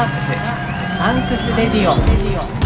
[0.00, 0.96] ャークス。
[0.96, 2.59] サンクスレディオ。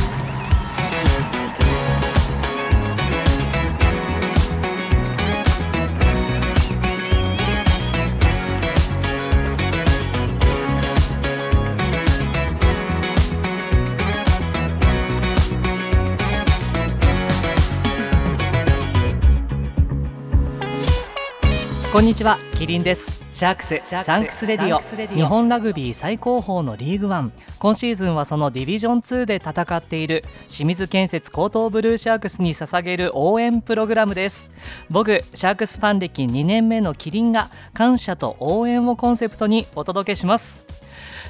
[21.95, 23.23] こんにちはキリンです。
[23.31, 24.81] シャークスサンクスレディオ。
[25.15, 27.33] 日本ラグビー最高峰のリーグワン。
[27.61, 34.51] 今シーズンはそのディビジョン2で戦っている清水建設高等ブルーシャークスに捧げる応援プログラムです。
[34.91, 40.67] 僕シャークスファン歴2年目のキリンが感謝と応援をコンセプトにお届けします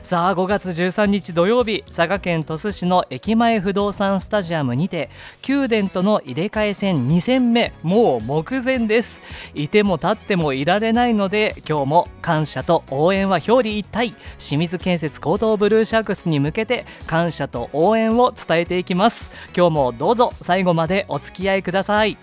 [0.04, 5.08] さあ5月13日土曜日佐賀県鳥栖市の駅前不動産スタジアムにて
[5.48, 9.22] 宮殿との入れ替え戦2戦目もう目前です。
[9.54, 14.14] いても立ってもいられないので今日も感謝と応援は表裏一体。
[14.38, 19.32] 清水建設高等ブルーシャークスに向けて感謝と応援を伝えていきます。
[19.56, 22.19] 今日もどうぞ最後までお付き合いください。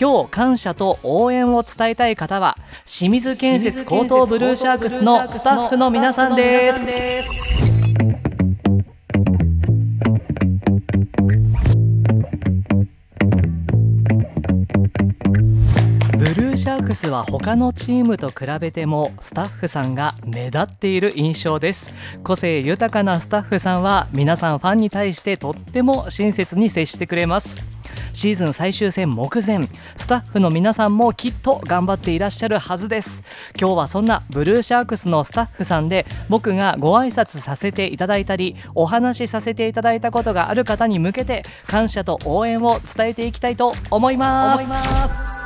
[0.00, 7.23] 今日感謝と応援を伝えたい方は清水建設高等ブルーシャークスのスタッフの皆さんです。
[16.16, 21.92] ブルーシャークスは他のチームと比べてもスタッフさんが目立っている印象です。
[22.22, 27.73] 個性豊かなスタッフさんは皆さんファンに対してとっても親切に接してくれます。
[28.14, 29.68] シーズン最終戦目前。
[29.96, 33.22] スタッフの皆さんもきっと頑張っていらっしゃるはずです。
[33.60, 45.43] 今日はそんなブルーシャークスのスタッフさんで僕がご挨拶させていただいたりお話しさせていただいたことがある方に向けて感謝と応援を伝えていきたいと思います。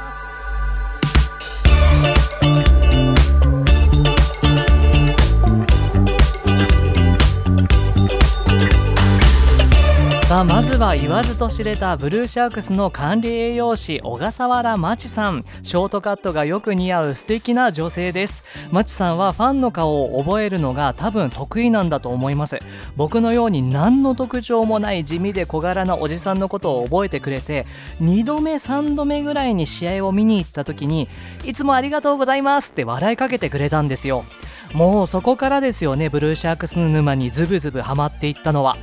[10.28, 15.46] さあまずは言わずと知れたブルーシャークスの管理栄養士小笠原真知さん。
[15.62, 18.44] ショートカットがよく似合う素敵な女性です。
[18.70, 22.58] 真知さんはファンの顔を覚えるのが多分得意なんだと思います。
[22.94, 27.64] 僕のように何の特徴もない地味で小柄なおじさんのことを覚えてくれて
[28.02, 31.08] 2度目3度目ぐらいに試合を見に行った時に
[31.46, 34.26] いつもありがとうございますって笑いかけてくれたんですよ。
[34.74, 38.76] もうそこからですよねブルーシャークスの沼にズブズブハマっていったのは。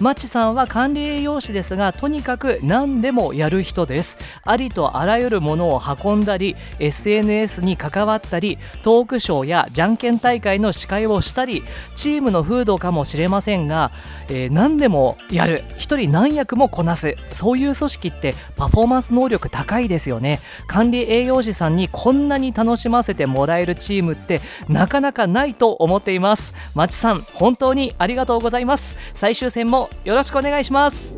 [0.00, 4.18] マチさんは管理栄養士ですがとにかく何でもやる人です。
[4.44, 11.62] ありとあらゆるものを運んだり SNS に関わったりトークショーやじゃんけん大会の司会をしたり
[11.96, 13.90] チームの風土かもしれませんが、
[14.28, 15.64] えー、何でもやる。
[15.76, 17.16] 一人何役もこなす。
[17.30, 20.40] そういう組織ってパフォーマンス能力高いですよね。
[20.66, 26.54] 管理栄養士さんにこんなに楽しませてもらえるチームってなかなかないと思っています。
[26.74, 28.98] マチさん本当にありがとうございます。
[29.14, 31.14] 最終戦もよろしくお願いします。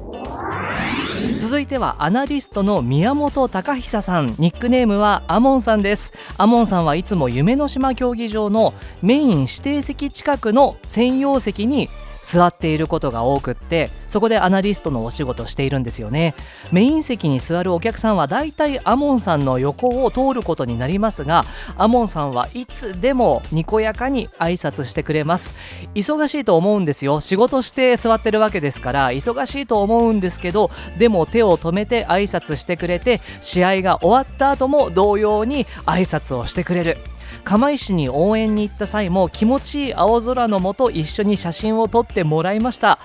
[1.41, 4.34] 続いてはアナリストの宮本隆久さん。
[4.38, 6.12] ニックネームはアモンさんです。
[6.37, 11.88] アモンさんはいつも夢の島競技場のメイン指定席近くの専用席に
[12.23, 16.35] 座っていることが多くってそこでアナリストのお仕事をしているんですよね。
[16.73, 21.45] メイン席に座るお客さんはだいたいアモンさんの横を通ることになりますが
[21.77, 25.57] アモンさんはいつでもにこやかに挨拶してくれます。
[25.95, 27.21] 忙しいと思うんですよ。
[27.21, 36.99] 仕事して座ってるわけですから忙しいと思うんですけどでも手を止めて挨拶してくれて試合が終わった後も同様に挨拶をしてくれる。
[37.45, 42.99] 釜石に応援に行った際も気持ちいい青空のもと一緒に写真を撮ってもらいました。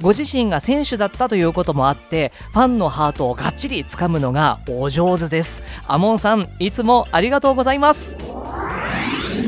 [0.00, 5.62] ご自身が選手だったということもあってファンのハートをがっちり掴むのがお上手です。
[5.86, 8.16] アモンさんいつもありがとうございます。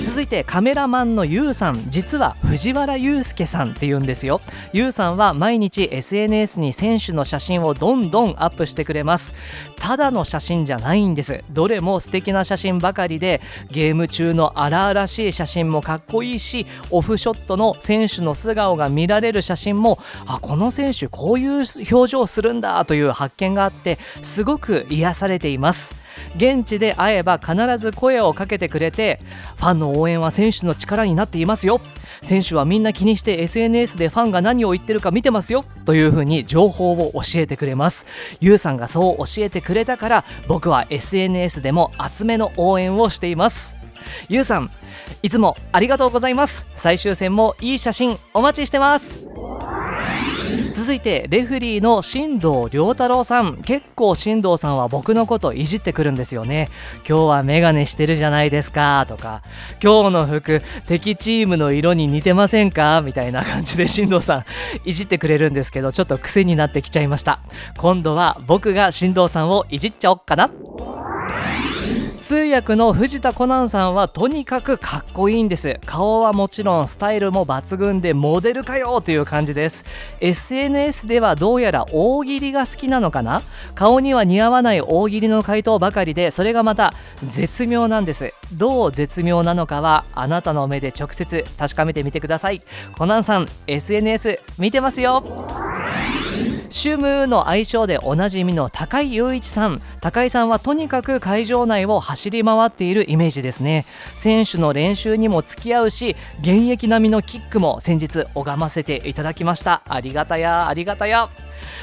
[0.04, 1.82] 続いてカメラマンのゆうさん。
[1.88, 4.42] 実は藤原祐介さんっていうんですよ。
[4.74, 9.34] ゆうさんは毎日 SNS に選手の写真をどんどんアップしてくれます。
[9.76, 11.42] ただの写真じゃないんです。
[11.50, 26.03] どれも素敵な写真ばかりでゲーム中の荒々しい写真もかっこいいしオフショットの選手の素顔が見られる写真もあこの選手こういう表情するんだという発見があってすごく癒されています。
[26.36, 29.20] 現地で会えば必ず声をかけてくれて
[29.56, 31.80] ファンの応援は選手の力になっていますよ。
[32.22, 35.64] 選手はみんな気にして SNS でファンが何を言ってるか見てますよ。
[35.84, 38.06] というふうに情報を教えてくれます。
[38.40, 43.76] ゆうさんがそう教えてくれたから僕は SNS でも厚めの応援をしています。
[44.28, 44.70] ゆうさん
[45.22, 46.66] いつもありがとうございます。
[46.76, 49.33] 最終戦もいい写真お待ちしてます。
[50.84, 53.56] 続いてレフリーの新藤良太郎さん。
[53.62, 56.68] 結構新藤さんは僕のこといじってくるんですよね。
[57.08, 59.40] 今日はメガネしてるじゃないですかとか。
[59.82, 64.44] 今日の服敵チームの色に似てませんかみたいな感じで新藤さん
[64.84, 67.38] いじってくれるんですけどちょっと癖になってきちゃいました。
[67.78, 70.50] 今度は僕が新藤さんをいじっちゃおっかな。
[72.24, 75.78] 通訳の藤田コナンさんはとにかくかっこいいんです。
[75.84, 79.84] 顔はもちろんスタイルも抜群でモデルかよという感じです。
[80.20, 83.42] SNS ではどうやら大喜利が好きなのかな？
[83.74, 86.94] 顔には似合わない大喜利の回答ばかりでそれがまた
[87.28, 88.32] 絶妙なんです。
[88.54, 92.62] どう絶妙なのかはあなたの目で直接確かめてみてください。
[92.96, 95.22] コナンさん SNS 見てますよ。
[96.74, 99.78] シュムの愛称でおなじみの高井雄一さん。
[100.00, 103.84] 高井さんはとにかく会場内を走り回っているイメージですね。
[104.18, 109.82] 選手の練習にも付き合うし現役並みのキックも先日拝ませていただきました。
[109.88, 111.30] ありがたやありがたや。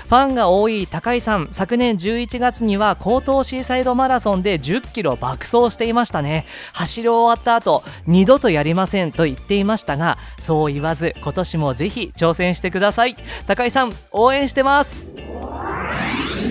[0.08, 6.46] ファンが多い高井さん昨年11月には江東シーサイドマラソンで1 0キロ爆走していましたね。
[6.74, 13.16] 走り終わった後二度とやりませんと言っていましたがそう言わず今年もぜひ挑戦してください。
[13.48, 15.10] 高井さん応援してます。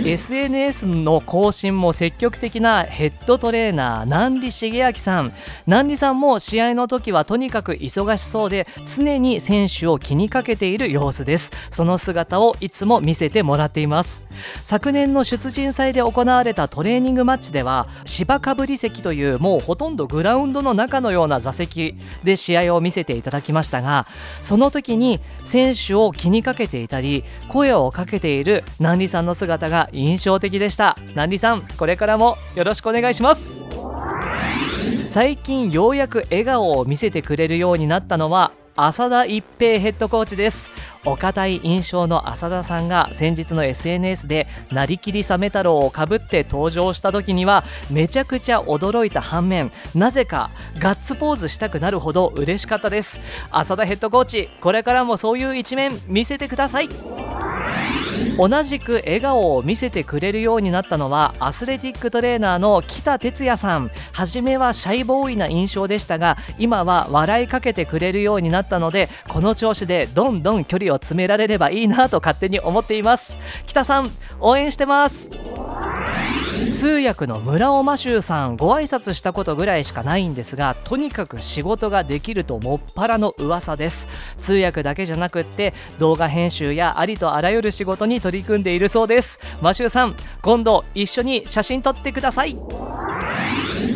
[0.06, 5.32] SNS の更新も積極的なヘッドトレーナー南里重明さん。
[5.66, 11.52] 南里さんも試合の時はとにかく忙しそうで常に選手を気にかけている様子です。
[11.70, 14.24] その姿をいつも見せてもらっています。
[14.64, 24.06] 昨年の出陣祭で行われたトレーニングマッチでは芝かぶり席というもうほとんどグラウンドの中のような座席で試合を見せていただきましたが
[24.42, 30.96] その時に選手を気にかけていたり声をかけている南里さんの姿が印象的でした。
[31.10, 33.64] 南里さんこれからもよろしくお願いします。
[35.08, 40.70] 最近ようやく笑顔を見せてくれるようになったのは浅田一平ヘッドコーチです。
[41.04, 53.20] お堅い印象の浅田さんが先日の SNS でなりきりサメ太郎をかぶって登場した時にはめちゃくちゃ驚いた反面なぜかガッツポーズしたくなるほど嬉しかったです。
[53.50, 56.88] 浅田ヘッドコーチこれからもそういう一面見せてください。
[58.36, 63.90] 同じく笑顔を見せてくれるようになったのはアスレティックトレーナーの北哲也さん。
[64.12, 73.38] 初めはシャイボーイな印象でしたが今は笑いかけてくれるようになったのでこの調子でどんどん距離を詰められればいいなと勝手に思っています。
[73.66, 74.10] 北さん
[74.40, 75.28] 応援してます。
[76.72, 84.08] 通訳の村尾真修さんご挨拶したことぐらいしかないんですがとにかく仕事ができるともっぱらの噂です。
[84.36, 89.40] 通訳だけじゃなくって動画編集やありとあらゆる仕事に取り組んでいるそうです。
[89.60, 92.56] 真修さん今度一緒に写真撮ってください。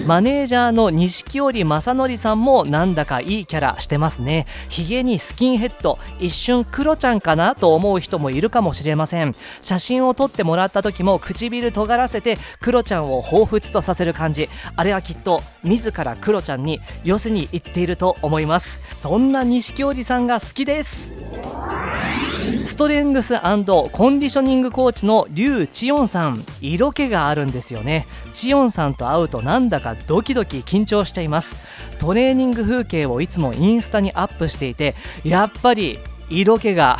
[0.06, 4.46] マネージャーの錦織正則さんもなんだかいいキャラしてますね。
[4.68, 9.34] ヒゲにスキンヘッド一瞬クロちゃんかなと思う人もいるかもしれません。
[9.62, 14.48] 写真を撮ってもらった時も唇尖らせてクロちゃんを彷彿とさせる感じ。
[14.74, 18.80] あれはきっと自らクロちゃんに寄せに行っていると思います。
[18.96, 21.12] そんな錦織さんが好きです。
[22.64, 26.42] ストレングスコンディショニングコーチのリュウ・チヨンさん。
[26.62, 28.06] 色気があるんですよね。
[28.32, 31.58] チヨンさんと会うとなんだかドキドキ緊張しちゃいます。
[31.98, 35.98] トレーニング風景をいつもインスタにアップしていてやっぱり
[36.30, 36.98] 色気が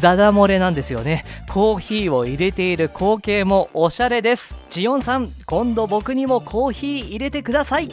[0.00, 1.24] ダダ漏れなんですよね。
[1.50, 4.58] コーヒーを入れている光景もおしゃれです。
[4.68, 7.90] チヨンさん今度僕にもコーヒー入れてください。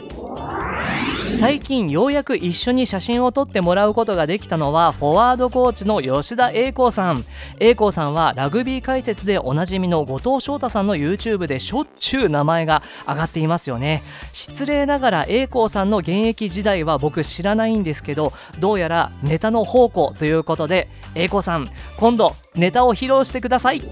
[1.42, 7.24] 最近ようやく一緒に写真を撮ってもらうことができたのはフォワードコーチの吉田栄光さん。
[7.58, 14.04] 栄光さんはラグビー解説でおなじみの後藤翔太さんの YouTube でしょっちゅう名前が上がっていますよね。
[14.32, 23.82] 失礼ながら栄光さんの現役時代は僕知らないんですけどどうやらネタの宝庫ということで栄光さん今度ネタを披露してください。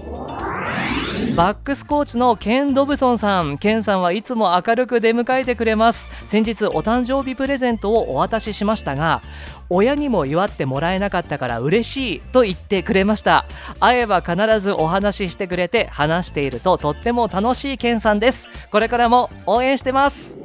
[1.35, 3.57] バックスコーチのケン・ドブソンさん。
[3.57, 6.09] ケンさんはいつも明るく出迎えてくれます。
[6.27, 9.21] 先日お誕生日プレゼントをお渡ししましたが
[9.69, 13.45] 親にも祝ってもらえなかったから嬉しいと言ってくれました。
[13.79, 18.49] 会えば必ずお話ししてくれて話しているととっても楽しいケンさんです。
[18.69, 20.40] これからも応援してます。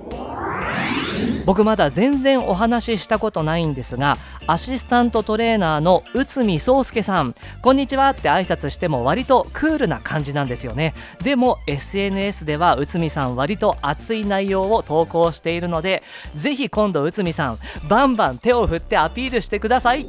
[1.47, 10.95] 僕まだ全然お話ししたことないんですがアシスタントトレーナーの内海壮介さんこんにちはって挨拶しても割とクールな感じなんですよね。
[11.23, 16.03] でも SNS では内海さん割と熱い内容を投稿しているので
[16.35, 20.07] ぜひ今度内海さんバンバン手を振ってアピールしてください。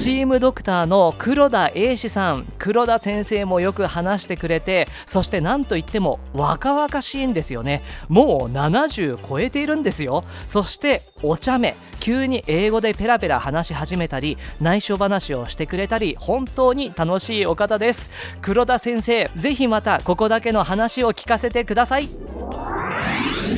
[0.00, 2.46] チームドクターの黒田英史さん。
[2.56, 7.82] 黒田先生もよく話してくれてそして何といっても若々しいんですよね。
[8.08, 10.24] もう70超えているんですよ。
[10.46, 11.76] そしてお茶目。
[12.00, 18.10] 急に英語でペラペラ話し始めたり内緒話をしてくれたり本当に楽しいお方です。
[18.40, 22.08] 黒田先生ぜひまたここだけの話を聞かせてください。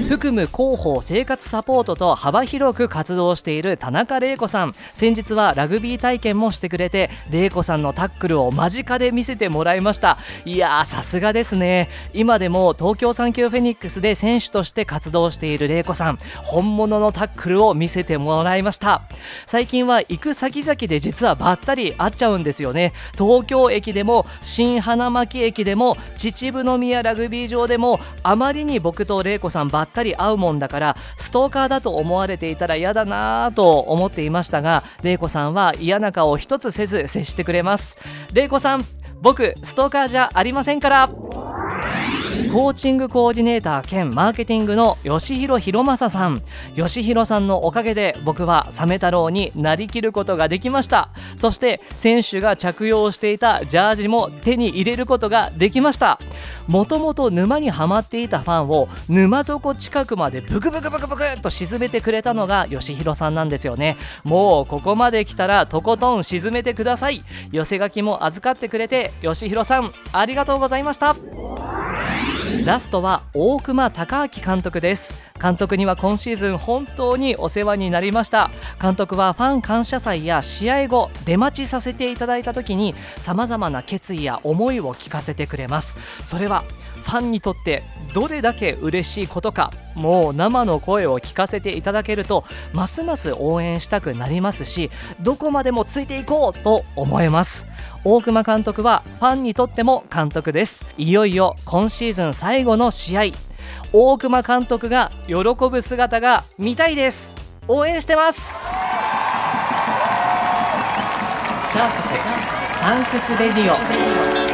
[0.09, 4.75] 含む広報生活サポートと幅広く活動している田中玲子さん。
[4.93, 10.19] 先日はラグビー体験もしてくれて玲子さんのタックルを間近で見せてもらいました。
[10.45, 11.89] いやーさすがですね。
[12.13, 19.03] 今でも東京サンキューフェニックスで選手として活動している玲子さん本物のタックルを見せてもらいました。
[19.47, 22.93] 最近は行く先々で実はばったり会っちゃうんですよね。
[23.17, 37.97] 東京駅でも新花巻駅でも秩父宮ラグビー場でもあまりに僕と玲玲子さんばったり会うもんだからストーカーだと思われていたら嫌だなぁと思っていましたが玲子さんは嫌な顔一つせず接してくれます。
[38.33, 38.85] 玲子さん
[39.23, 41.32] 僕ストーカーじゃありませんから。
[42.53, 46.43] コーチングコーディネーター兼マーケティングの吉弘博正さん。
[46.77, 51.09] 吉弘さんのおかげで僕はサメ太郎になりきることができました。
[51.39, 56.21] そして選手が着用していたジャージも手に入れることができました。
[56.69, 63.97] もともと沼にはまっていたファンを沼底近くまでブクブクブクブクっと沈めてくれたのが吉弘さんなんですよね。
[64.25, 67.25] もうここまで来たらとことん沈めてください。
[67.51, 71.17] 寄せ書きも預かってくれて吉弘さんありがとうございました。
[72.65, 75.32] ラストは大熊孝明監督です。
[75.43, 78.51] 監督には今シーズン本当にお世話になりました。
[78.81, 85.97] 監督はファン感謝祭や試合後出待ちさせていただいた時に様々な決意や思いを聞かせてくれます。
[86.25, 86.63] それは
[87.03, 87.83] ファンにとって
[88.15, 97.67] どれだけ嬉しいことかもう生の声を聞かせていただけるとますます応援したくなりますしどこまでもついていこうと思えます。
[98.05, 100.89] 大熊監督はファンにとっても監督です。
[100.97, 103.52] いよいよ今シーズン最後の試合。
[103.95, 105.35] 大熊監督が喜
[105.69, 107.35] ぶ姿が見たいです。
[107.69, 108.55] 応援してます。
[111.71, 112.15] シャークス
[112.79, 114.52] サンクス Radio。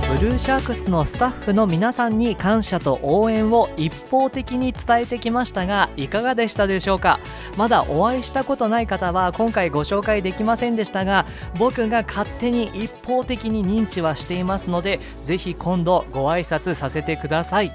[0.00, 7.20] ブルーシャークスのスタッフの皆さんに感謝と応援を一方的に伝えてきましたがいかがでしたでしょうか？
[7.56, 11.26] まだお会いしたことない方は今回ご紹介できませんでしたが
[11.58, 17.72] 僕が勝手に一方的に認知はしていますのでぜひ今度ご挨拶させてください。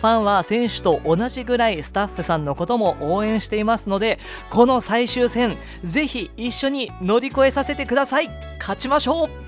[0.00, 4.18] ファンは選手と同じぐらいスタッフさんのことも応援していますので
[4.50, 8.30] この最終戦ぜひ一緒に乗り越えさせてください。
[8.58, 9.45] 勝ちましょう。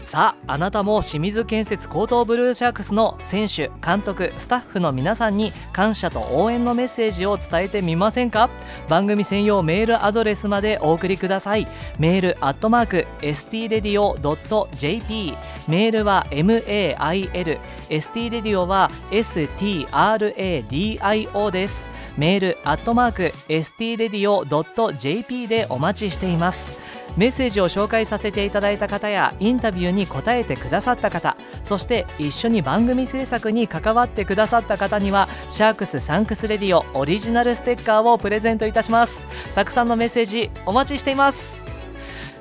[0.00, 8.48] さああなたも清水建設高等ブルーシャークスの選手監督スタッフの皆さんに感謝と応援のメッセージを伝えてみませんか？
[8.88, 11.66] 番組専用メールアドレスまでお送りください。
[11.98, 15.34] メールアットマーク stradio.jp
[15.68, 21.90] メールは mail stradio は stradio です。
[22.18, 26.78] メールアットマーク stradio.jp でお待ちしています。
[27.16, 39.26] メッセージを紹介させていただいた方やインタビューに答えてくださった方そして一緒に番組制作に関わってくださった方にはシャークスサンクスレディオオリジナルステッカーをプレゼントいたします。
[39.54, 41.67] たくさんのメッセージお待ちしています。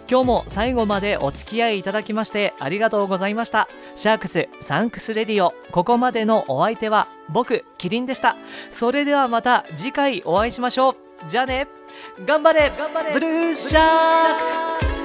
[0.10, 3.68] 今日も最後までお付き合いいただきましてありがとうございました。
[3.96, 8.38] シャークスサンクスレディオここまでのお相手は僕キリンでした。
[8.72, 10.96] それではまた次回お会いしましょう。
[11.28, 11.68] じゃあね。
[12.26, 12.72] 頑張れ。
[13.14, 14.97] ブルーシャークス